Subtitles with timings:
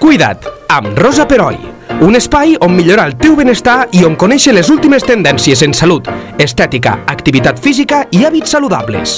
[0.00, 1.56] Cuida't, amb Rosa Peroi.
[2.04, 6.10] Un espai on millorar el teu benestar i on conèixer les últimes tendències en salut,
[6.42, 9.14] estètica, activitat física i hàbits saludables.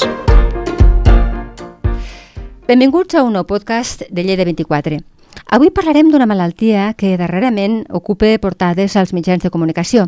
[2.69, 5.01] Benvinguts a un nou podcast de Lleida 24.
[5.51, 10.07] Avui parlarem d'una malaltia que darrerament ocupa portades als mitjans de comunicació.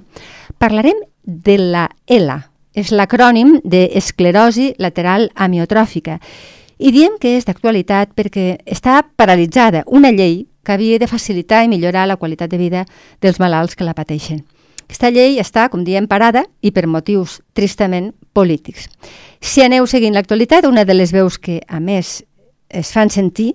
[0.58, 2.44] Parlarem de la ELA,
[2.78, 6.20] és l'acrònim d'esclerosi lateral amiotròfica.
[6.78, 11.68] I diem que és d'actualitat perquè està paralitzada una llei que havia de facilitar i
[11.68, 12.84] millorar la qualitat de vida
[13.20, 14.44] dels malalts que la pateixen.
[14.84, 18.88] Aquesta llei està, com diem, parada i per motius tristament polítics.
[19.40, 22.24] Si aneu seguint l'actualitat, una de les veus que, a més,
[22.68, 23.54] es fan sentir,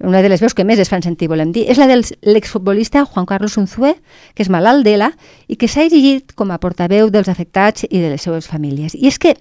[0.00, 3.04] una de les veus que més es fan sentir, volem dir, és la de l'exfutbolista
[3.06, 3.94] Juan Carlos Unzué,
[4.34, 5.12] que és malalt d'ELA
[5.46, 8.98] i que s'ha erigit com a portaveu dels afectats i de les seves famílies.
[8.98, 9.36] I és que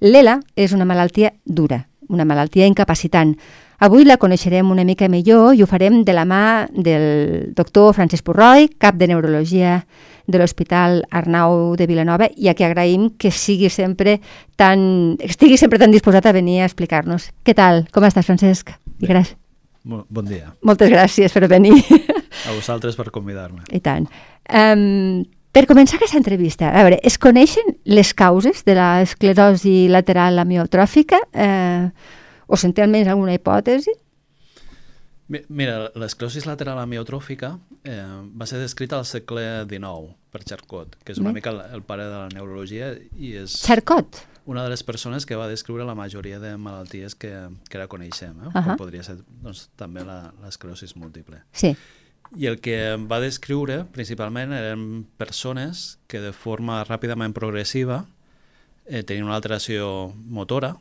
[0.00, 3.34] l'ELA és una malaltia dura, una malaltia incapacitant.
[3.78, 8.24] Avui la coneixerem una mica millor i ho farem de la mà del doctor Francesc
[8.24, 9.82] Purroi, cap de Neurologia
[10.26, 14.18] de l'Hospital Arnau de Vilanova i a qui agraïm que sigui sempre
[14.56, 17.30] tan, estigui sempre tan disposat a venir a explicar-nos.
[17.44, 17.84] Què tal?
[17.92, 18.72] Com estàs, Francesc?
[19.00, 19.36] I gràcies.
[19.86, 20.50] Bon dia.
[20.66, 21.76] Moltes gràcies per venir.
[22.48, 23.62] A vosaltres per convidar-me.
[23.70, 24.08] I tant.
[24.50, 25.22] Um,
[25.54, 31.20] per començar aquesta entrevista, a veure, es coneixen les causes de l'esclerosi lateral amiotròfica?
[31.32, 31.86] Eh,
[32.46, 33.94] o sentir almenys alguna hipòtesi?
[35.26, 37.98] Mira, l'esclerosi lateral amiotròfica eh,
[38.38, 41.40] va ser descrita al segle XIX per Charcot, que és una Bé.
[41.40, 43.56] mica el, el pare de la neurologia i és...
[43.66, 44.20] Charcot?
[44.46, 47.32] Una de les persones que va descriure la majoria de malalties que,
[47.66, 48.46] que ara coneixem, eh?
[48.46, 48.64] Uh -huh.
[48.68, 51.42] com podria ser doncs, també l'esclerosi múltiple.
[51.50, 51.74] Sí.
[52.36, 58.06] I el que va descriure principalment eren persones que de forma ràpidament progressiva
[58.86, 60.76] eh, tenien una alteració motora,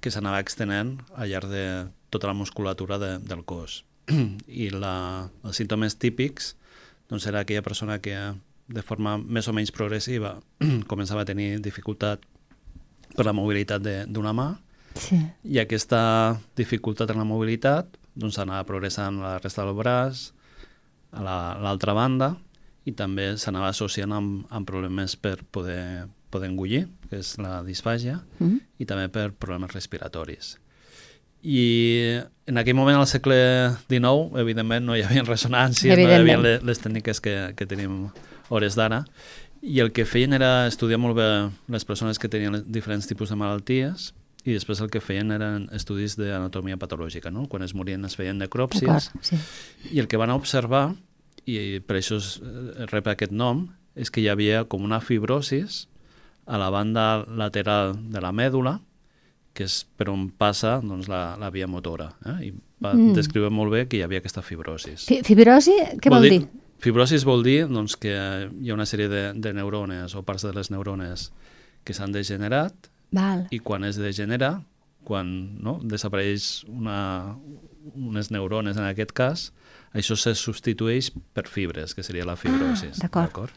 [0.00, 1.64] que s'anava extenent al llarg de
[2.10, 3.84] tota la musculatura de, del cos.
[4.64, 6.54] I la, els símptomes típics
[7.10, 8.16] doncs era aquella persona que
[8.70, 10.36] de forma més o menys progressiva
[10.90, 12.22] començava a tenir dificultat
[13.16, 14.50] per la mobilitat d'una mà
[14.94, 15.18] sí.
[15.42, 20.30] i aquesta dificultat en la mobilitat doncs anava progressant a la resta del braç,
[21.10, 22.30] a l'altra la, banda
[22.86, 28.20] i també s'anava associant amb, amb problemes per poder poder engullir, que és la disfàgia,
[28.38, 28.60] mm -hmm.
[28.78, 30.58] i també per problemes respiratoris.
[31.42, 36.38] I en aquell moment, al segle XIX, evidentment no hi havia ressonància, no hi havia
[36.38, 38.10] les, les tècniques que, que tenim
[38.50, 39.06] hores d'ara,
[39.62, 41.28] i el que feien era estudiar molt bé
[41.68, 44.12] les persones que tenien diferents tipus de malalties,
[44.44, 47.46] i després el que feien eren estudis d'anatomia patològica, no?
[47.48, 49.36] Quan es morien es feien necròpsies, sí.
[49.92, 50.94] i el que van observar,
[51.44, 52.40] i per això es
[52.92, 53.66] rep aquest nom,
[53.96, 55.86] és que hi havia com una fibrosis
[56.50, 58.80] a la banda lateral de la mèdula,
[59.54, 62.10] que és per on passa doncs, la, la via motora.
[62.26, 62.36] Eh?
[62.48, 62.50] I
[62.82, 63.14] va mm.
[63.18, 65.06] descriure molt bé que hi havia aquesta fibrosis.
[65.10, 66.40] Fi fibrosi, què vol, vol dir?
[66.40, 66.66] dir?
[66.80, 70.54] Fibrosis vol dir doncs, que hi ha una sèrie de, de neurones o parts de
[70.56, 71.28] les neurones
[71.84, 73.46] que s'han degenerat Val.
[73.52, 74.54] i quan es degenera,
[75.04, 77.36] quan no, desapareix una,
[77.94, 79.50] unes neurones en aquest cas,
[79.96, 83.00] això se substitueix per fibres, que seria la fibrosis.
[83.00, 83.52] Ah, D'acord.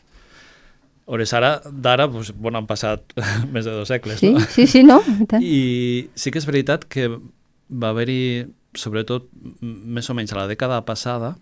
[1.05, 3.15] Hores ara, d'ara, doncs, bueno, han passat
[3.53, 4.43] més de dos segles, sí, no?
[4.49, 5.01] Sí, sí, no?
[5.39, 8.45] I sí que és veritat que va haver-hi,
[8.77, 9.27] sobretot
[9.61, 11.35] més o menys a la dècada passada,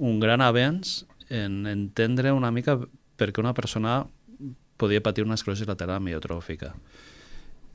[0.00, 2.78] un gran avenç en entendre una mica
[3.20, 4.00] per què una persona
[4.80, 6.72] podia patir una esclerosi lateral amiotròfica.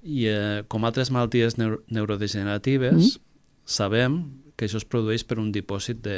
[0.06, 3.24] I eh, com altres malalties neuro neurodegeneratives, mm.
[3.66, 4.20] sabem
[4.58, 6.18] que això es produeix per un dipòsit de,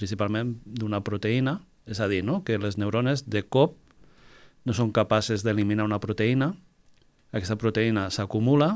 [0.00, 1.58] principalment d'una proteïna,
[1.90, 2.40] és a dir, no?
[2.46, 3.76] que les neurones de cop
[4.64, 6.52] no són capaces d'eliminar una proteïna,
[7.30, 8.74] aquesta proteïna s'acumula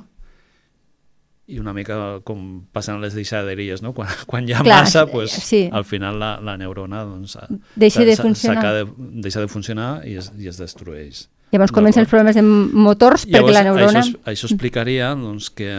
[1.47, 3.93] i una mica com passen les deixaderies, no?
[3.97, 5.67] Quan, quan hi ha Clar, massa, pues, sí.
[5.73, 7.37] al final la, la neurona doncs,
[7.77, 8.65] deixa, de funcionar.
[8.73, 8.87] De,
[9.27, 11.27] deixa de funcionar i es, i es destrueix.
[11.55, 14.01] Llavors comencen els problemes de motors Llavors, perquè la neurona...
[14.01, 15.71] Això, això explicaria doncs, que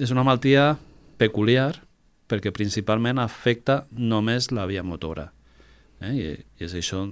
[0.00, 0.72] és una malaltia
[1.20, 1.76] peculiar
[2.30, 5.28] perquè principalment afecta només la via motora.
[6.00, 6.12] Eh?
[6.16, 7.04] I, I és això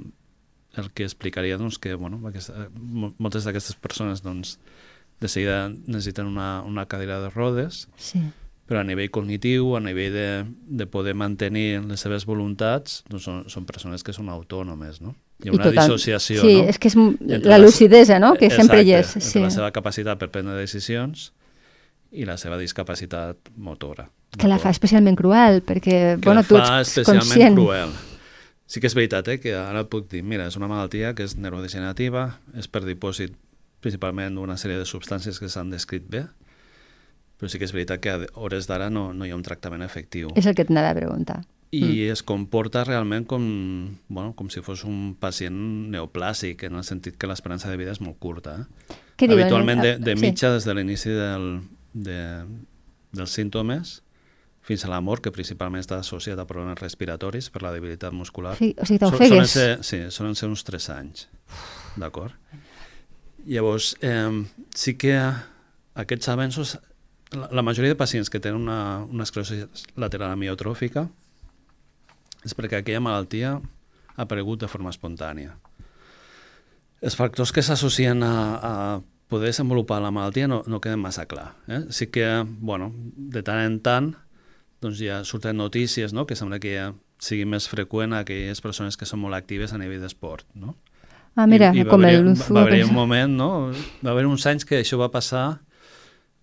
[0.77, 4.59] el que explicaria doncs, que bueno, aquesta, moltes d'aquestes persones doncs,
[5.21, 8.23] de seguida necessiten una, una cadira de rodes, sí.
[8.67, 13.43] però a nivell cognitiu, a nivell de, de poder mantenir les seves voluntats, doncs són,
[13.53, 15.13] són persones que són autònomes, no?
[15.45, 16.71] Hi ha una total, dissociació, sí, no?
[16.73, 19.13] és que és la lucidesa, no?, que exacte, sempre hi és.
[19.19, 19.45] Sí.
[19.45, 21.31] la seva capacitat per prendre decisions
[22.11, 24.09] i la seva discapacitat motora.
[24.39, 27.05] Que la fa especialment cruel, perquè, que bueno, tu ets conscient.
[27.05, 27.99] Que la fa especialment cruel
[28.71, 31.35] Sí que és veritat, eh, que ara puc dir, mira, és una malaltia que és
[31.35, 33.35] neurodegenerativa, és per dipòsit
[33.83, 36.27] principalment d'una sèrie de substàncies que s'han descrit bé,
[37.41, 39.83] però sí que és veritat que a hores d'ara no, no hi ha un tractament
[39.83, 40.31] efectiu.
[40.39, 41.41] És el que t'anava a preguntar.
[41.71, 42.13] i mm.
[42.13, 43.45] es comporta realment com,
[44.09, 45.55] bueno, com si fos un pacient
[45.93, 48.57] neoplàsic, en el sentit que l'esperança de vida és molt curta.
[48.59, 48.97] Eh?
[49.17, 49.45] Què diuen?
[49.45, 50.23] Habitualment, de, de Sí.
[50.25, 51.61] mitja, des de l'inici del,
[51.95, 52.19] de,
[53.15, 54.01] dels símptomes
[54.67, 58.57] fins a la mort, que principalment està associat a problemes respiratoris per la debilitat muscular.
[58.59, 59.31] Sí, o sigui, t'ofegues.
[59.31, 61.27] solen ser, sí, solen ser uns 3 anys.
[62.01, 62.37] D'acord?
[63.47, 64.45] Llavors, eh,
[64.77, 65.17] sí que
[65.95, 66.77] aquests avenços,
[67.33, 69.65] la, la majoria de pacients que tenen una, una esclerosi
[69.97, 71.09] lateral amiotròfica
[72.45, 75.57] és perquè aquella malaltia ha aparegut de forma espontània.
[77.01, 78.75] Els factors que s'associen a, a
[79.31, 81.55] poder desenvolupar la malaltia no, no queden massa clar.
[81.69, 81.85] Eh?
[81.95, 84.11] Sí que, bueno, de tant en tant,
[84.81, 86.91] doncs ja surten notícies, no?, que sembla que ja
[87.21, 90.77] sigui més freqüent a aquelles persones que són molt actives a nivell d'esport, no?
[91.37, 92.31] Ah, mira, I, i va com haver, el...
[92.35, 93.51] va, va haver un moment, no?
[94.05, 95.61] Va haver uns anys que això va passar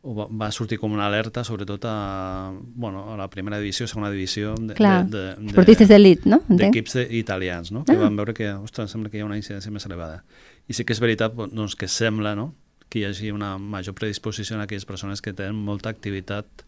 [0.08, 4.12] o va, va sortir com una alerta, sobretot a, bueno, a la primera divisió, segona
[4.14, 6.40] divisió de, Clar, de, de, esportistes d'elit, no?
[6.48, 7.84] D'equips de, italians, no?
[7.84, 8.04] que Ah.
[8.06, 10.22] van veure que, ostres, sembla que hi ha una incidència més elevada.
[10.70, 12.54] I sí que és veritat doncs, que sembla no?
[12.88, 16.64] que hi hagi una major predisposició en aquelles persones que tenen molta activitat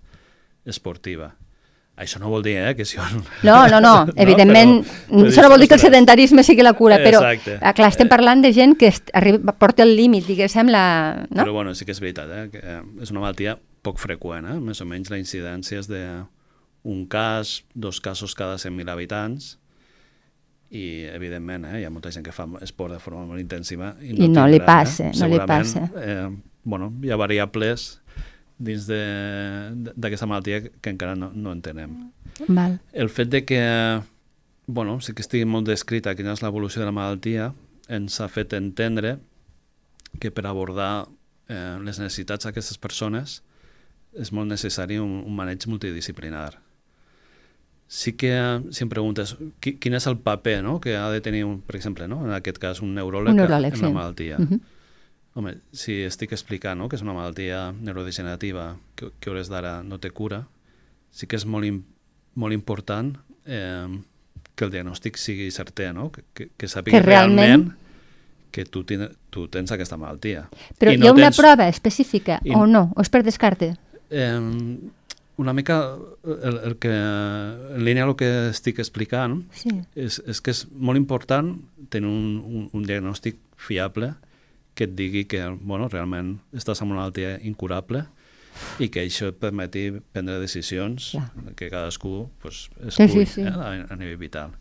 [0.66, 1.36] esportiva.
[2.00, 3.20] Això no vol dir eh, que si on...
[3.44, 3.94] No, no, no,
[4.24, 7.58] evidentment, però- això no vol dir que el sedentarisme sigui la cura, però Exacte.
[7.60, 10.84] ah, clar, estem parlant de gent que arriba, porta el límit, diguéssim, la...
[11.28, 11.44] No?
[11.44, 12.46] Però bueno, sí que és veritat, eh?
[12.54, 14.58] que eh, és una malaltia poc freqüent, eh?
[14.64, 16.04] més o menys la incidència és de
[16.88, 19.58] un cas, dos casos cada 100.000 habitants,
[20.70, 24.14] i evidentment eh, hi ha molta gent que fa esport de forma molt intensiva i
[24.14, 25.88] I no li passa, no li passa.
[25.98, 26.30] Eh,
[26.64, 27.96] bueno, hi ha variables
[28.60, 31.94] dins de- d'aquesta malaltia que encara no, no entenem.
[32.48, 32.80] Val.
[32.94, 33.62] El fet de que,
[34.68, 37.54] bueno, sí que estigui molt descrita quina és l'evolució de la malaltia,
[37.90, 39.18] ens ha fet entendre
[40.20, 41.08] que per abordar
[41.48, 43.40] eh, les necessitats d'aquestes persones
[44.20, 46.58] és molt necessari un, un maneig multidisciplinar.
[47.90, 48.34] Sí que,
[48.70, 50.76] si em preguntes, qui, quin és el paper no?
[50.82, 52.20] que ha de tenir, un, per exemple, no?
[52.28, 53.86] en aquest cas un neuròleg, Un neuròleg, en sí.
[53.88, 54.38] la malaltia.
[54.38, 54.60] Mhm.
[55.38, 56.88] Home, si estic explicant no?
[56.90, 60.44] que és una malaltia neurodegenerativa que, que hores d'ara no té cura,
[61.12, 61.70] sí que és molt,
[62.36, 63.14] molt important
[63.46, 63.88] eh,
[64.56, 66.10] que el diagnòstic sigui certer, no?
[66.12, 67.70] que, que, que sàpiga Que realment- realment
[68.52, 70.48] que tu, ten, tu tens aquesta malaltia.
[70.82, 72.88] Però I hi ha una tens- prova específica I- o no?
[72.98, 73.76] O és per descarte?
[74.10, 74.80] Eh,
[75.40, 75.96] una mica
[76.26, 79.70] el, el que, en línia el que estic explicant Sí.
[79.96, 81.54] és, és que és molt important
[81.94, 84.16] tenir un, un, un diagnòstic fiable
[84.76, 88.06] que et digui que bueno, realment estàs amb una malaltia incurable
[88.80, 91.54] i que això et permeti prendre decisions Clar.
[91.60, 93.46] que cadascú pues, Sí, escull sí, sí.
[93.48, 94.56] Eh, a, a nivell vital.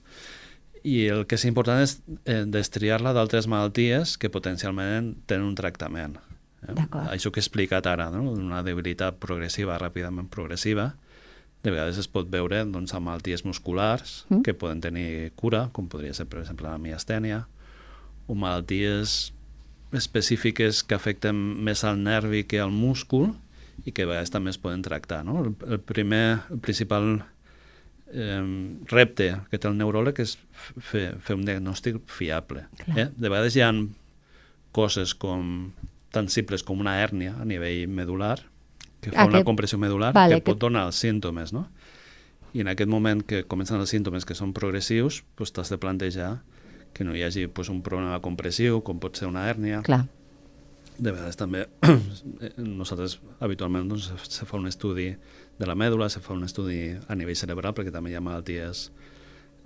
[0.86, 6.16] I el que és important és eh, destriar-la d'altres malalties que potencialment tenen un tractament.
[6.62, 6.74] Eh?
[7.08, 8.30] Això que he explicat ara, no?
[8.30, 10.92] una debilitat progressiva, ràpidament progressiva,
[11.62, 14.44] de vegades es pot veure doncs, amb malalties musculars mm.
[14.46, 17.42] que poden tenir cura, com podria ser, per exemple, la miastènia,
[18.28, 19.32] o malalties
[19.92, 23.30] específiques que afecten més al nervi que al múscul
[23.86, 25.22] i que a vegades també es poden tractar.
[25.24, 25.38] No?
[25.44, 27.22] El, el primer, el principal
[28.12, 28.42] eh,
[28.90, 30.36] repte que té el neuròleg és
[30.90, 32.66] fer, fer un diagnòstic fiable.
[32.84, 32.98] Clar.
[32.98, 33.08] Eh?
[33.16, 33.72] De vegades hi ha
[34.76, 35.70] coses com
[36.12, 38.38] tan simples com una hèrnia a nivell medular,
[39.00, 41.68] que fa Ah, una que- compressió medular, vale, que que- pot donar els símptomes, no?
[42.56, 46.40] I en aquest moment que comencen els símptomes que són progressius, doncs t'has de plantejar
[46.94, 49.82] que no hi hagi doncs, un problema compressiu, com pot ser una hèrnia.
[49.86, 50.04] Clar.
[50.98, 51.66] De vegades també
[52.80, 55.12] nosaltres habitualment doncs, se fa un estudi
[55.58, 58.88] de la mèdula, se fa un estudi a nivell cerebral, perquè també hi ha malalties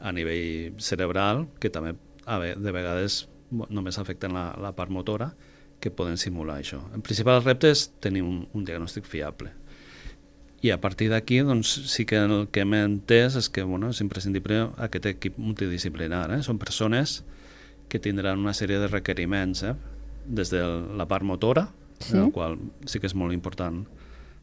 [0.03, 1.95] a nivell cerebral que també
[2.27, 5.33] a ve, de vegades només afecten la, la part motora
[5.83, 6.79] que poden simular això.
[6.95, 9.51] El principal repte és tenir un, un diagnòstic fiable.
[10.63, 14.01] I a partir d'aquí, doncs, sí que el que hem entès és que bueno, és
[14.01, 16.29] imprescindible aquest equip multidisciplinar.
[16.37, 16.43] Eh?
[16.47, 17.25] Són persones
[17.91, 19.75] que tindran una sèrie de requeriments, eh?
[20.27, 20.63] des de
[20.97, 21.69] la part motora,
[22.03, 22.17] Sí.
[22.17, 23.85] en el qual sí que és molt important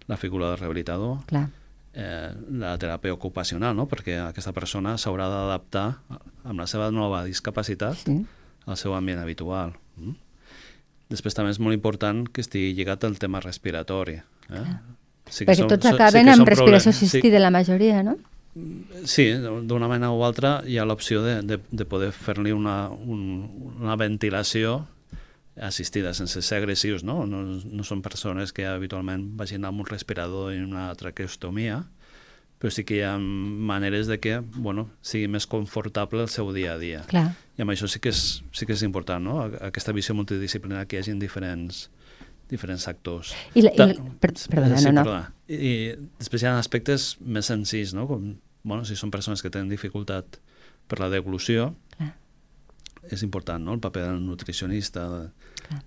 [0.07, 1.49] la figura del rehabilitador, Clar.
[1.93, 3.85] eh, la teràpia ocupacional, no?
[3.87, 5.99] perquè aquesta persona s'haurà d'adaptar
[6.45, 8.25] amb la seva nova discapacitat Sí.
[8.65, 9.73] al seu ambient habitual.
[9.97, 10.15] Mm?
[11.09, 14.21] Després també és molt important que estigui lligat al tema respiratori.
[14.49, 14.65] Eh?
[15.29, 18.17] Sí Perquè són- tots acaben que amb respiració assistida, la majoria, no?
[19.05, 22.89] Sí, sí d'una manera o altra hi ha l'opció de, de, de poder fer-li una,
[22.89, 24.87] un, una ventilació
[25.59, 27.25] assistida, sense ser agressius, no?
[27.27, 27.43] no?
[27.43, 31.81] No són persones que habitualment vagin amb un respirador i una traqueostomia,
[32.59, 36.73] però sí que hi ha maneres de que bueno, sigui més confortable el seu dia
[36.75, 37.03] a dia.
[37.11, 37.29] Clar.
[37.57, 39.37] I amb això sí que és, sí que és important, no?
[39.67, 41.87] Aquesta visió multidisciplinar que hi hagi diferents,
[42.49, 43.33] diferents actors.
[43.55, 45.03] I la- i la- per- perdona, sí, no, no.
[45.03, 45.33] Perdona.
[45.47, 48.07] I, I després hi ha aspectes més senzills, no?
[48.09, 50.39] Com bueno, si són persones que tenen dificultat
[50.89, 52.11] per la deglució, Clar.
[53.09, 53.73] és important no?
[53.73, 55.29] el paper del nutricionista, de-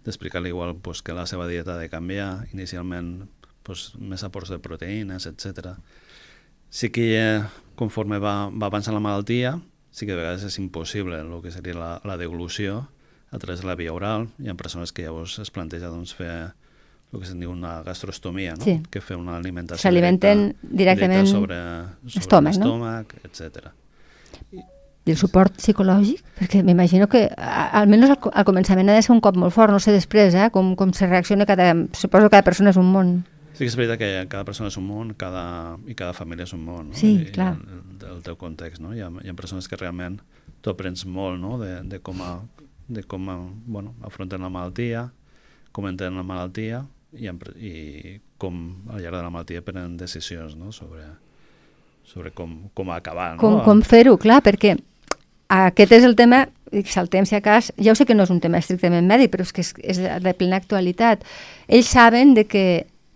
[0.04, 3.28] d'explicar-li igual pues, que la seva dieta ha de canviar, inicialment
[3.62, 5.74] pues, més aports de proteïnes, etc.
[6.70, 7.42] Sí que eh,
[7.76, 9.58] conforme va, va avançant la malaltia,
[9.90, 12.86] sí que a vegades és impossible el que seria la, la deglució
[13.32, 14.28] a través de la via oral.
[14.38, 16.52] Hi ha persones que llavors es planteja doncs, fer
[17.12, 18.64] el que se'n diu una gastrostomia, no?
[18.64, 18.78] Sí.
[18.90, 21.58] que fer una alimentació S'alimenten directa, directament directa sobre,
[22.08, 23.26] sobre l'estómac, no?
[23.28, 23.72] etc.
[25.04, 26.20] I el suport psicològic?
[26.38, 29.72] Perquè m'imagino que, a- almenys al, al començament ha de ser un cop molt fort,
[29.74, 30.48] no sé després, eh?
[30.54, 31.72] com, com se reacciona cada...
[31.92, 33.10] Suposo que cada persona és un món.
[33.52, 35.42] Sí que és veritat que cada persona és un món cada,
[35.90, 36.92] i cada família és un món.
[36.92, 36.96] No?
[36.96, 37.56] Sí, I, clar.
[37.58, 38.94] El, el teu context, no?
[38.94, 40.20] Hi ha, hi ha persones que realment
[40.62, 41.58] tu aprens molt no?
[41.60, 42.36] de, de com, a,
[42.92, 45.08] de com a, bueno, afronten la malaltia,
[45.72, 46.84] com entenen la malaltia
[47.16, 47.72] i, i
[48.40, 48.58] com
[48.92, 50.72] al llarg de la malaltia prenen decisions no?
[50.72, 51.04] sobre,
[52.04, 53.36] sobre com, com acabar.
[53.40, 53.66] Com, no?
[53.66, 54.76] com fer-ho, clar, perquè
[55.52, 56.46] aquest és el tema,
[56.88, 59.44] saltem si a cas, ja ho sé que no és un tema estrictament mèdic, però
[59.44, 61.26] és que és, és de plena actualitat.
[61.68, 62.64] Ells saben de que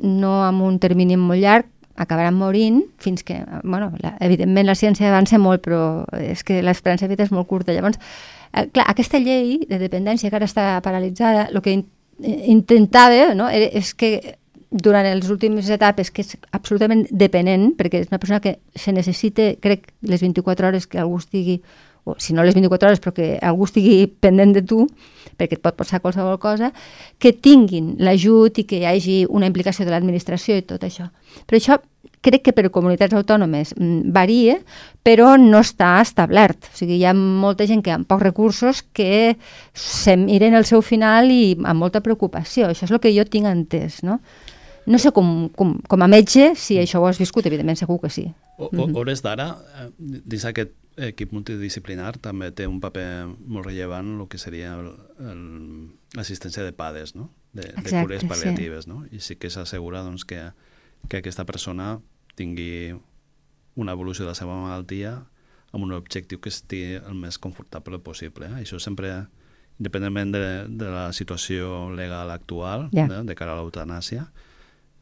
[0.05, 5.09] no amb un termini molt llarg acabaran morint fins que, bueno, la, evidentment la ciència
[5.09, 5.81] avança molt, però
[6.21, 7.75] és que l'esperança de vida és molt curta.
[7.75, 8.01] Llavors,
[8.53, 11.87] eh, clar, aquesta llei de dependència que ara està paralitzada, el que in,
[12.23, 14.37] eh, intentava no, era, és que
[14.71, 19.55] durant les últimes etapes, que és absolutament dependent, perquè és una persona que se necessita,
[19.63, 21.61] crec, les 24 hores que algú estigui,
[22.07, 24.85] o si no les 24 hores, però que algú estigui pendent de tu,
[25.37, 26.71] perquè et pot passar qualsevol cosa,
[27.19, 31.09] que tinguin l'ajut i que hi hagi una implicació de l'administració i tot això.
[31.51, 31.81] Però això
[32.23, 34.61] crec que per comunitats autònomes mm, varia,
[35.07, 36.71] però no està establert.
[36.71, 39.37] O sigui, hi ha molta gent que amb pocs recursos que
[39.75, 42.71] se miren el seu final i amb molta preocupació.
[42.71, 44.21] Això és el que jo tinc entès, no?
[44.87, 48.11] No sé com, com, com a metge si això ho has viscut, evidentment segur que
[48.15, 48.29] sí.
[48.57, 49.51] O, o, hores d'ara,
[49.83, 54.75] eh, dins aquest equip multidisciplinar també té un paper molt rellevant el que seria
[56.17, 57.31] l'assistència de PADES, no?
[57.53, 58.31] de, de Exacte, cures sí.
[58.31, 58.89] pal·liatives.
[58.89, 59.03] No?
[59.13, 60.41] I sí que s'assegura doncs, que,
[61.09, 61.99] que aquesta persona
[62.37, 62.95] tingui
[63.77, 65.19] una evolució de la seva malaltia
[65.73, 68.49] amb un objectiu que estigui el més confortable possible.
[68.49, 68.63] Eh?
[68.65, 69.27] Això sempre,
[69.81, 73.09] independentment de, de la situació legal actual, Ja.
[73.11, 74.31] eh, de cara a l'eutanàsia,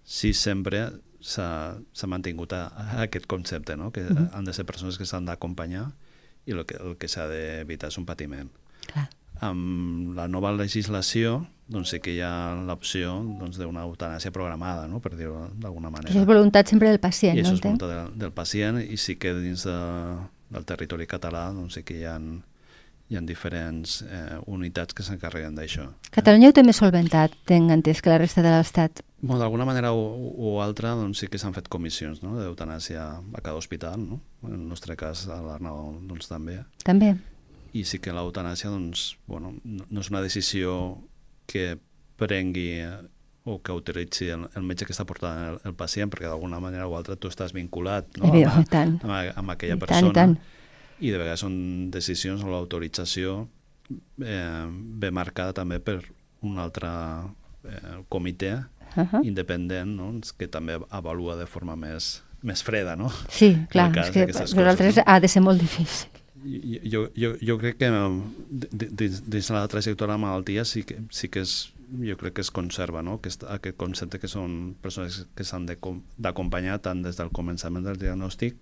[0.05, 0.89] sí sempre
[1.25, 3.91] s'ha mantingut a, a aquest concepte, no?
[3.91, 4.29] que uh -huh.
[4.33, 5.93] han de ser persones que s'han d'acompanyar
[6.47, 8.51] i el que, el que s'ha d'evitar és un patiment.
[8.87, 9.09] Clar.
[9.41, 15.01] Amb la nova legislació doncs sí que hi ha l'opció doncs, d'una eutanàsia programada, no?
[15.01, 16.11] per dir-ho d'alguna manera.
[16.11, 18.97] Això és voluntat sempre del pacient, I no això és voluntat del, del pacient i
[18.97, 19.79] sí que dins de,
[20.51, 22.19] del territori català doncs sí que hi ha,
[23.15, 25.87] hi ha diferents eh, unitats que s'encarreguen d'això.
[26.15, 29.05] Catalunya ho té més solventat, tenc entès, que la resta de l'Estat.
[29.25, 30.03] Bueno, D'alguna manera o,
[30.37, 32.35] o altra doncs, sí que s'han fet comissions no?
[32.37, 34.19] d'eutanàsia a cada hospital, no?
[34.45, 36.59] en el nostre cas a l'Arnau doncs, també.
[36.85, 37.15] També.
[37.75, 40.75] I sí que l'eutanàsia doncs, bueno, no, és una decisió
[41.51, 41.79] que
[42.21, 42.93] prengui eh,
[43.45, 46.87] o que autoritzi el, el metge que està portant el, el pacient, perquè d'alguna manera
[46.89, 48.29] o altra tu estàs vinculat no?
[48.31, 48.95] Evident, amb, tant.
[49.03, 50.37] amb, a- amb aquella I tant, i persona tant.
[51.01, 53.49] I de vegades són decisions o l'autorització
[54.23, 54.67] eh,
[55.01, 56.01] ve marcada també per
[56.43, 56.89] un altre
[57.65, 58.65] eh, comitè
[58.97, 59.25] Uh -huh.
[59.27, 60.21] independent no?
[60.39, 63.11] que també avalua de forma més, més freda, no?
[63.29, 65.03] Sí, clar, és que per nosaltres no?
[65.07, 66.09] ha de ser molt difícil.
[66.85, 67.91] Jo, jo, jo crec que
[68.51, 71.73] di- dins, dins la trajectòria de la malaltia sí que, sí que és,
[72.05, 73.15] jo crec que es conserva no?
[73.15, 75.67] aquest, aquest concepte que són persones que s'han
[76.19, 78.55] d'acompanyar tant des del començament del diagnòstic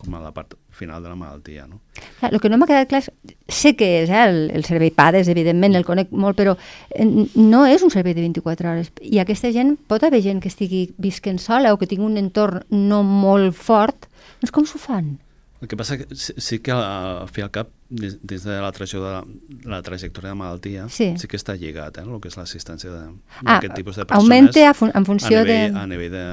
[0.00, 1.66] com a la part final de la malaltia.
[1.68, 1.80] No?
[2.18, 3.10] Clar, el que no m'ha quedat clar és,
[3.52, 6.56] sé que és eh, el, el servei PADES, evidentment, el conec molt, però
[6.90, 8.92] eh, no és un servei de 24 hores.
[9.02, 12.64] I aquesta gent, pot haver gent que estigui visquent sola o que tingui un entorn
[12.70, 14.08] no molt fort,
[14.40, 15.18] doncs com s'ho fan?
[15.60, 18.70] El que passa que sí, sí que al fi al cap, dins, dins de la,
[18.72, 21.10] trajectòria, de la trajectòria de malaltia, Sí.
[21.20, 23.10] sí que està lligat, eh, el que és l'assistència de-
[23.44, 24.24] Ah, d'aquest tipus de persones.
[24.24, 26.24] augmenta a fun- en funció a nivell, de- A nivell de,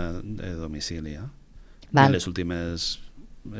[0.44, 1.28] de domicili, eh?
[1.92, 2.06] Val.
[2.08, 3.00] En les últimes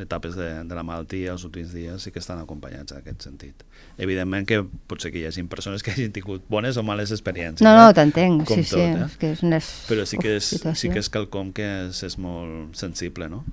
[0.02, 3.64] etapes de, de la malaltia, els últims dies, sí que estan acompanyats en aquest sentit.
[3.98, 7.64] Evidentment que pot ser que hi hagi persones que hagin tingut bones o males experiències.
[7.64, 7.94] No, no, eh?
[7.96, 9.06] t'entenc, sí, sí, tot, eh?
[9.06, 10.80] és que és una Però sí que és, situació.
[10.80, 13.44] sí que és quelcom que és, és molt sensible, no?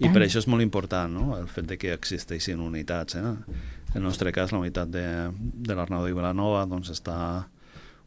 [0.00, 0.14] I Tant.
[0.14, 3.24] per això és molt important, no?, el fet de que existeixin unitats, eh?
[3.90, 7.48] En el nostre cas, la unitat de, de l'Arnau de Vilanova doncs, està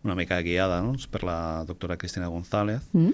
[0.04, 0.94] una mica guiada no?
[1.12, 3.12] per la doctora Cristina González Mm?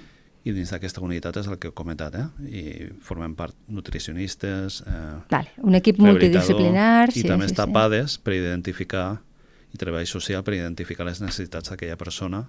[0.48, 2.27] I dins d'aquesta unitat és el que he comentat, eh?
[2.48, 2.63] I
[3.03, 7.10] formem part nutricionistes, eh, Vale, un equip multidisciplinar...
[7.12, 7.75] i sí, també sí, està sí.
[7.75, 9.08] PADES per identificar
[9.74, 12.46] i treball social per identificar les necessitats d'aquella persona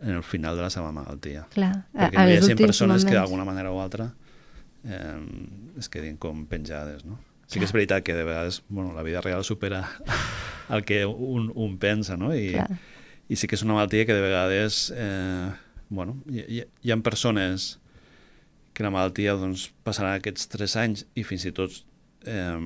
[0.00, 1.46] en el final de la seva malaltia.
[1.52, 3.18] Clar, a, Perquè a no hi últims persones que moments.
[3.20, 4.10] d'alguna manera o altra
[4.84, 5.18] eh,
[5.78, 7.18] es quedin com penjades, no?
[7.50, 9.82] Sí que és veritat que de vegades bueno, la vida real supera
[10.70, 12.30] el que un, un pensa, no?
[12.34, 12.68] I, Clar.
[13.28, 15.50] i sí que és una malaltia que de vegades eh,
[15.90, 17.78] bueno, hi, hi, hi ha persones
[18.72, 21.74] que la malaltia doncs, passarà aquests 3 anys i fins i tot
[22.24, 22.56] eh,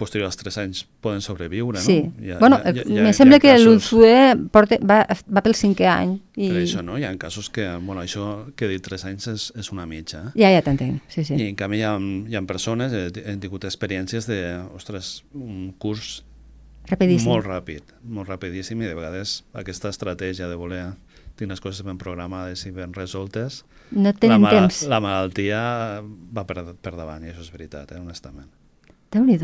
[0.00, 2.00] posterior als 3 anys poden sobreviure, Sí.
[2.02, 2.34] no?
[2.34, 4.34] Ha- bueno, hi ha- hi ha- me sembla que casos- l'Ulsue
[4.82, 6.16] va, va pel cinquè any.
[6.34, 6.48] I...
[6.50, 6.96] Per això, no?
[6.98, 10.32] Hi ha casos que, bueno, això que he dit 3 anys és, és una mitja?
[10.34, 11.34] Ja, ja t'entenc, sí, sí.
[11.38, 14.40] I en canvi hi ha, hi ha persones, he, he tingut experiències de,
[14.74, 16.24] ostres, un curs
[16.88, 17.28] Rapidíssim.
[17.30, 20.88] molt ràpid, molt rapidíssim i de vegades aquesta estratègia de voler
[21.36, 24.82] tenir les coses ben programades i ben resoltes, No la, tenen mala- temps.
[24.88, 25.60] la malaltia
[26.04, 28.48] va per, per davant, i això és veritat, eh, honestament.
[29.10, 29.38] déu nhi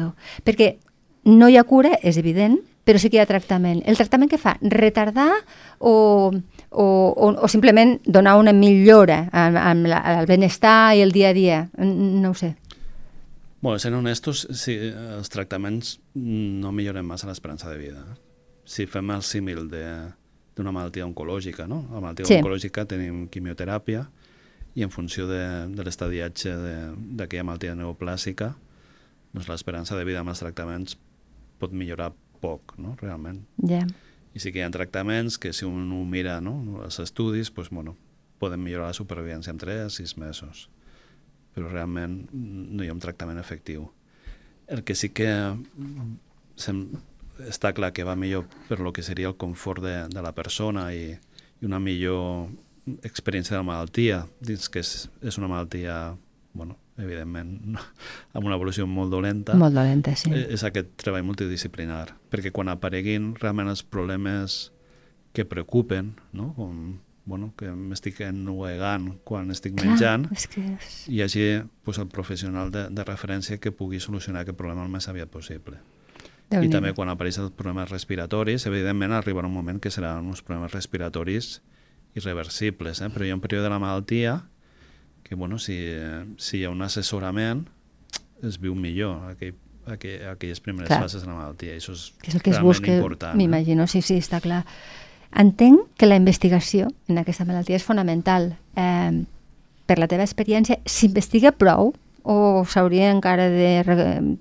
[0.45, 0.79] Perquè
[1.25, 3.83] no hi ha cura, és evident, però sí que hi ha tractament.
[3.87, 4.57] El tractament què fa?
[4.63, 5.31] Retardar
[5.79, 6.33] o,
[6.71, 11.33] o, o, o simplement donar una millora amb, la, al benestar i el dia a
[11.35, 11.71] dia?
[11.79, 12.57] No ho sé.
[13.61, 18.03] Bueno, sent honestos, sí, els tractaments no milloren massa l'esperança de vida.
[18.65, 20.15] Si fem el símil de-
[20.61, 21.87] d'una malaltia oncològica, no?
[21.91, 22.39] A la malaltia Sí.
[22.39, 24.07] oncològica tenim quimioteràpia
[24.77, 25.41] i en funció de,
[25.75, 26.53] de l'estadiatge
[27.19, 28.53] d'aquella malaltia neoplàsica,
[29.33, 30.97] doncs l'esperança de vida amb els tractaments
[31.59, 32.95] pot millorar poc, no?
[33.01, 33.43] Realment.
[33.69, 33.83] Ja.
[34.35, 36.83] I sí que hi ha tractaments que si un ho mira, no?
[36.85, 37.97] Els estudis, doncs, bueno,
[38.39, 40.69] poden millorar la supervivència en 3 a 6 mesos.
[41.55, 43.91] Però realment no hi ha un tractament efectiu.
[44.71, 45.29] El que sí que
[46.57, 46.85] sem,
[47.49, 50.91] està clar que va millor per lo que seria el confort de, de la persona
[50.95, 51.15] i,
[51.61, 52.51] i una millor
[53.07, 56.17] experiència de la malaltia, dins que és, és una malaltia,
[56.57, 57.83] bueno, evidentment, no,
[58.35, 60.33] amb una evolució molt dolenta, Molt dolenta, sí.
[60.35, 64.71] eh, és aquest treball multidisciplinar, perquè quan apareguin realment els problemes
[65.33, 66.51] que preocupen, no?
[66.57, 66.99] com
[67.31, 70.97] bueno, que m'estic ennuegant quan estic Clar, menjant, és que és...
[71.13, 71.45] hi hagi
[71.87, 75.79] pues, el professional de, de referència que pugui solucionar aquest problema el més aviat possible.
[76.51, 80.73] I també quan apareixen els problemes respiratoris, evidentment arribarà un moment que seran uns problemes
[80.75, 81.61] respiratoris
[82.19, 83.11] irreversibles, eh?
[83.15, 84.41] però hi ha un període de la malaltia
[85.23, 87.69] que, bueno, si, eh, si hi ha un assessorament,
[88.43, 89.55] es viu millor aquell,
[89.87, 91.05] aquell, aquelles primeres Clar.
[91.05, 93.37] fases de la malaltia, això és, que és el que es busca, important.
[93.37, 93.39] eh?
[93.39, 94.65] m'imagino, sí, sí, està clar.
[95.31, 98.57] Entenc que la investigació en aquesta malaltia és fonamental.
[98.75, 99.23] Eh,
[99.87, 101.93] per la teva experiència, s'investiga prou
[102.25, 103.97] o s'hauria encara de re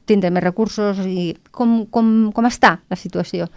[0.09, 3.49] tindre més recursos i com, com, com està la situació?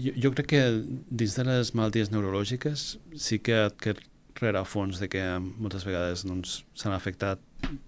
[0.00, 0.62] Jo, jo crec que
[1.10, 4.06] dins de les malalties neurològiques sí que aquest
[4.40, 5.22] rerefons de que
[5.60, 7.40] moltes vegades doncs, s'han afectat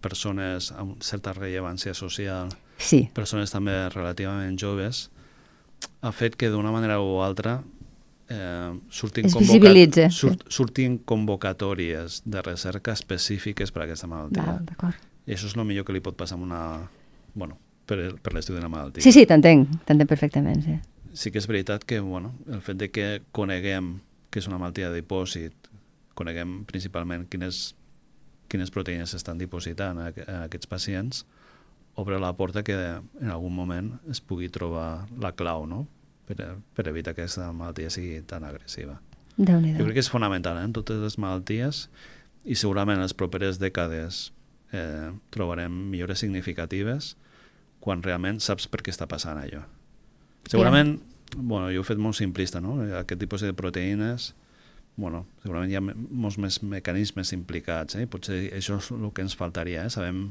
[0.05, 2.51] persones amb certa rellevància social,
[2.83, 5.07] Sí, persones també relativament joves,
[6.03, 7.61] ha fet que d'una manera o altra
[8.33, 10.09] eh, surtin, sí.
[10.11, 14.59] surt, surtin convocatòries de recerca específiques per a aquesta malaltia.
[14.83, 15.01] val.
[15.27, 16.63] I això és el millor que li pot passar a una...
[17.35, 19.03] Bueno, per, per l'estudi de la malaltia.
[19.05, 20.79] Sí, sí, t'entenc, t'entenc perfectament, sí.
[21.15, 23.95] sí que és veritat que bueno, el fet de que coneguem
[24.33, 25.69] que és una malaltia de dipòsit,
[26.17, 27.75] coneguem principalment quines,
[28.53, 31.23] quines proteïnes s'estan dipositant aqu- en aquests pacients,
[31.95, 35.83] obre la porta que en algun moment es pugui trobar la clau no?
[36.27, 38.99] per, per evitar que aquesta malaltia sigui tan agressiva.
[39.81, 41.87] Jo crec que és fonamental eh, en totes les malalties
[42.45, 44.31] i segurament en les properes dècades
[44.73, 47.15] eh, trobarem millores significatives
[47.83, 49.65] quan realment saps per què està passant allò.
[50.49, 50.97] Segurament,
[51.37, 52.79] bueno, jo ho he fet molt simplista, no?
[53.01, 54.33] Aquest tipus de proteïnes,
[54.97, 58.07] bueno, segurament hi ha molts més mecanismes implicats, eh?
[58.11, 59.93] Potser això és el que ens faltaria, eh?
[59.95, 60.29] Sabem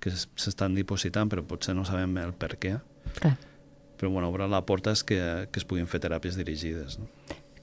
[0.00, 2.76] que s'estan dipositant, però potser no sabem el per què.
[3.20, 3.36] Clar.
[3.96, 5.18] Però, bueno, obre la porta és que,
[5.50, 7.08] que es puguin fer teràpies dirigides, no?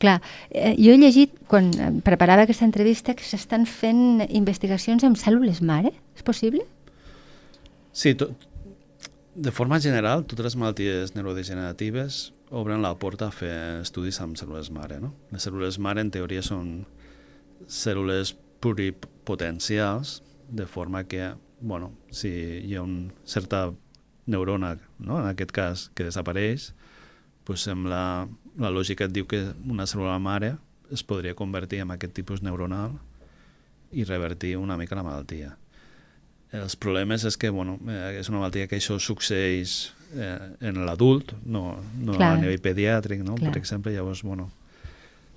[0.04, 0.18] Clar,
[0.52, 5.62] eh, jo he llegit, quan eh, preparava aquesta entrevista, que s'estan fent investigacions amb cèl·lules
[5.63, 5.94] mare.
[6.18, 6.66] És possible?
[7.96, 8.34] Sí, to,
[9.36, 14.70] de forma general, totes les malalties neurodegeneratives obren la porta a fer estudis amb cèl·lules
[14.76, 15.00] mare.
[15.00, 15.13] No?
[15.32, 16.84] Les cèl·lules mare, en teoria, són
[17.72, 20.20] cèl·lules pluripotencials,
[20.52, 23.70] de forma que, bueno, si hi ha una certa
[24.28, 25.22] neurona, no?
[25.22, 26.74] en aquest cas, que desapareix,
[27.43, 28.27] pues sembla,
[28.58, 30.56] la lògica et diu que una cèl·lula mare
[30.93, 32.93] es podria convertir en aquest tipus neuronal
[33.91, 35.56] i revertir una mica la malaltia.
[36.53, 41.34] Els problemes és que bueno, eh, és una malaltia que això succeeix eh, en l'adult,
[41.45, 42.36] no, no Clar.
[42.38, 43.36] a nivell pediàtric, no?
[43.39, 43.51] Clar.
[43.51, 44.51] per exemple, llavors, bueno,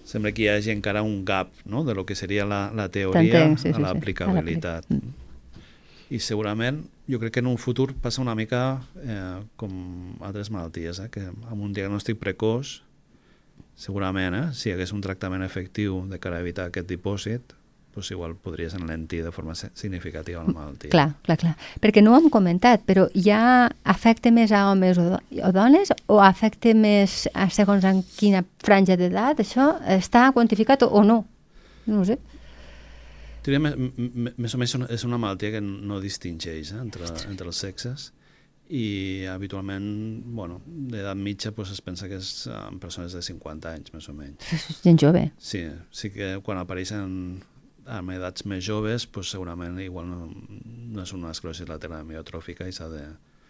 [0.05, 1.85] sembla que hi hagi encara un gap no?
[1.85, 4.85] de lo que seria la, la teoria sí, sí, a sí, l'aplicabilitat.
[4.91, 10.17] a l'aplic- I segurament, jo crec que en un futur passa una mica eh, com
[10.21, 11.09] altres malalties, eh?
[11.11, 12.81] que amb un diagnòstic precoç,
[13.77, 17.53] segurament, eh, si hi hagués un tractament efectiu de cara a evitar aquest dipòsit,
[17.97, 20.91] pues igual podries enlentir de forma si- significativa la malaltia.
[20.93, 21.55] Clar, clar, clar.
[21.81, 26.19] Perquè no ho hem comentat, però ja afecta més a homes o, o dones o
[26.21, 29.41] afecta més a segons en quina franja d'edat?
[29.41, 31.23] Això està quantificat o, no?
[31.87, 32.19] No sé.
[33.47, 38.11] Diria, més o menys és una malaltia que no distingeix eh, entre, entre els sexes
[38.67, 39.85] i habitualment,
[40.35, 44.15] bueno, d'edat mitja pues, es pensa que és en persones de 50 anys, més o
[44.17, 44.49] menys.
[44.57, 45.29] És gent jove.
[45.39, 45.63] Sí,
[45.95, 47.13] sí que quan apareixen
[47.87, 52.75] amb edats més joves, pues, segurament igual no, no és una esclerosi lateral amiotròfica i
[52.75, 53.05] s'ha de,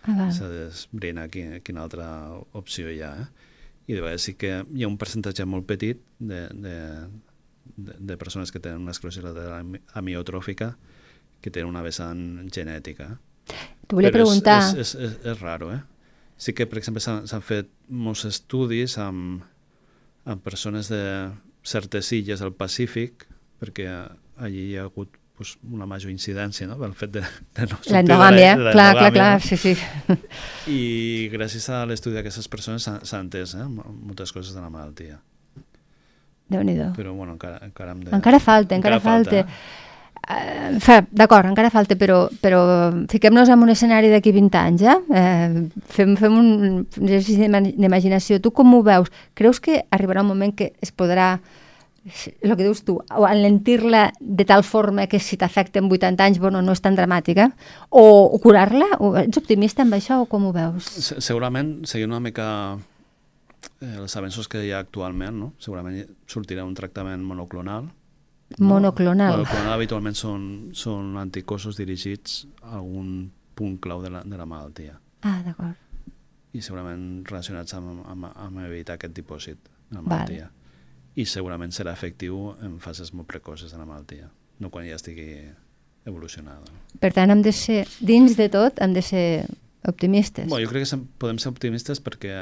[0.07, 2.07] Ah, s'ha d'esbrinar quina, quina altra
[2.55, 3.13] opció hi ha.
[3.25, 3.55] Eh?
[3.91, 6.77] I de vegades sí que hi ha un percentatge molt petit de, de,
[7.77, 10.77] de, de persones que tenen una esclerosi lateral ami- amiotròfica
[11.41, 13.19] que tenen una vessant genètica.
[13.87, 14.59] T'ho volia Però preguntar.
[14.77, 15.81] És, és, és, és raro, eh?
[16.37, 19.45] Sí que, per exemple, s'han fet molts estudis amb,
[20.29, 21.31] amb persones de
[21.67, 23.25] certes illes del Pacífic,
[23.61, 23.87] perquè
[24.37, 26.77] allí hi ha hagut pues, una major incidència no?
[26.81, 27.23] pel fet de,
[27.57, 29.73] de no sortir de L'endogàmia, de clar, clar, clar, sí, sí.
[30.73, 33.65] I gràcies a l'estudi d'aquestes persones s'ha entès eh?
[33.69, 35.19] mo- moltes coses de la malaltia.
[36.49, 36.93] Déu-n'hi-do.
[36.97, 38.13] Però, bueno, encara, encara hem de...
[38.15, 39.41] Encara falta, encara, falta.
[39.41, 39.47] eh?
[40.27, 42.61] Eh, fa- D'acord, encara falta, però, però
[43.11, 44.97] fiquem-nos en un escenari d'aquí 20 anys, eh?
[45.15, 46.49] eh fem, fem un
[47.03, 48.41] exercici d'ima- d'imaginació.
[48.43, 49.11] Tu com ho veus?
[49.35, 51.37] Creus que arribarà un moment que es podrà,
[52.43, 56.39] el que dius tu, o enlentir-la de tal forma que si t'afecta en 80 anys,
[56.43, 57.53] bueno, no és tan dramàtica?
[57.91, 58.87] O, curar-la?
[58.99, 60.87] O, ets optimista amb això o com ho veus?
[60.91, 62.47] Se- Segurament, seguint una mica
[63.81, 65.53] eh, els avenços que hi ha actualment, no?
[65.59, 67.89] segurament sortirà un tractament monoclonal.
[68.63, 69.41] Monoclonal.
[69.41, 70.45] Monoclonal habitualment són,
[70.79, 75.75] són anticossos dirigits a algun punt clau de la, de la malaltia Ah, d'acord.
[76.55, 80.09] i segurament relacionats amb, amb, amb evitar aquest dipòsit de la Val.
[80.09, 80.51] malaltia.
[81.17, 85.41] I segurament serà efectiu en fases molt precoces de la malaltia, no quan ja estigui
[86.07, 86.65] evolucionada.
[87.01, 89.47] Per tant, hem de ser, dins de tot, hem de ser
[89.89, 90.47] optimistes.
[90.49, 92.33] Bueno, jo crec que podem ser optimistes perquè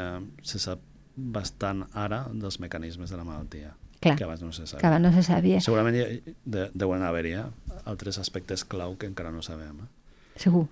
[0.43, 0.83] se sap
[1.17, 4.81] bastant ara dels mecanismes de la malaltia, Clar, que abans no se sabia.
[4.81, 5.61] que abans no se sabia.
[5.61, 5.97] Segurament
[6.45, 7.45] de, deuen haver-hi eh,
[7.85, 9.91] altres aspectes clau que encara no sabem, eh?
[10.37, 10.67] Segur.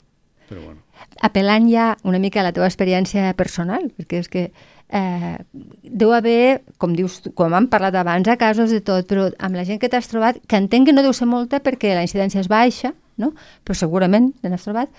[0.48, 0.83] però bueno.
[1.22, 4.50] apel·lant ja una mica a la teva experiència personal, perquè és que
[4.92, 5.38] eh,
[5.83, 9.64] deu haver, com dius, com hem parlat abans, a casos de tot, però amb la
[9.64, 12.50] gent que t'has trobat, que entenc que no deu ser molta perquè la incidència és
[12.52, 13.33] baixa, no?
[13.64, 14.92] però segurament te n'has trobat,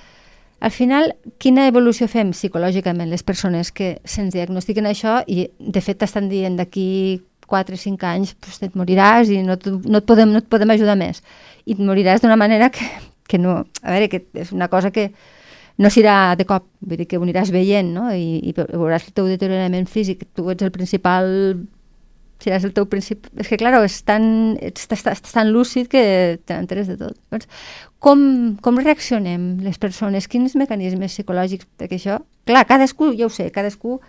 [0.64, 1.12] al final,
[1.44, 6.56] quina evolució fem psicològicament les persones que se'ns diagnostiquen això i de fet t'estan dient
[6.56, 7.20] d'aquí
[7.52, 10.72] 4 o 5 anys pues, et moriràs i no, no, et podem, no et podem
[10.72, 11.20] ajudar més.
[11.68, 12.88] I et moriràs d'una manera que,
[13.28, 13.60] que no...
[13.84, 15.10] A veure, que és una cosa que
[15.84, 18.08] no serà de cop, vull dir que ho aniràs veient, no?
[18.16, 21.28] I, i veuràs el teu deteriorament físic, tu ets el principal
[22.44, 23.32] seràs el teu principi...
[23.40, 24.26] És que, clar, és tan,
[24.64, 26.04] ets, estàs, estàs tan lúcid que
[26.44, 27.16] te n'enteres de tot.
[27.32, 27.50] Llavors,
[28.04, 30.28] com, com reaccionem les persones?
[30.28, 31.68] Quins mecanismes psicològics?
[31.80, 34.00] Perquè això, clar, cadascú, ja ho sé, cadascú,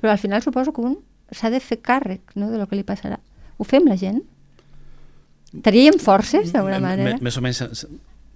[0.00, 0.96] però al final suposo que un
[1.34, 3.20] s'ha de fer càrrec no, de lo que li passarà.
[3.58, 4.20] Ho fem la gent?
[5.62, 7.14] Teníem forces, d'alguna M- manera?
[7.14, 7.62] m- Més o menys,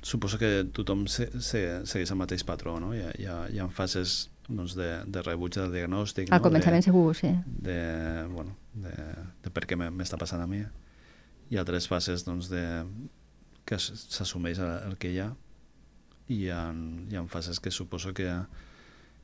[0.07, 2.93] suposo que tothom se, se, segueix el mateix patró, no?
[2.95, 6.47] Hi ha, hi ha, hi ha fases doncs, de, de rebuig del diagnòstic, Al no?
[6.47, 7.33] començament de, segur, sí.
[7.67, 7.79] de,
[8.31, 8.95] bueno, de,
[9.45, 10.63] de per què m'e- m'està passant a mi
[11.51, 12.63] i altres fases doncs, de,
[13.69, 15.29] que s'assumeix el, que hi ha
[16.29, 16.63] i hi ha,
[17.11, 18.29] hi ha fases que suposo que,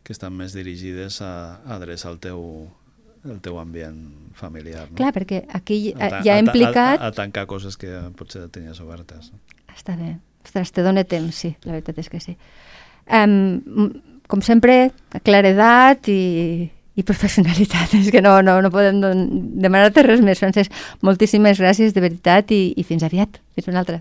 [0.04, 2.44] que estan més dirigides a, a adreçar el teu,
[3.24, 3.98] el teu ambient
[4.36, 4.86] familiar.
[4.90, 4.96] No?
[5.00, 7.00] Clar, perquè aquí A ta- ja ha implicat...
[7.00, 9.32] A, a, a tancar coses que potser tenies obertes.
[9.74, 10.14] Està bé.
[10.44, 12.36] Ostres, te dona temps, sí, la veritat és que sí.
[13.08, 13.90] Um,
[14.28, 14.90] com sempre,
[15.24, 17.92] claredat i, i professionalitat.
[18.00, 19.00] És que no, no, no podem
[19.60, 20.72] demanar-te res més, Francesc.
[21.04, 23.40] Moltíssimes gràcies, de veritat, i, i fins aviat.
[23.56, 24.00] Fins una altra.